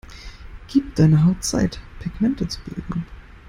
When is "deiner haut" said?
0.95-1.43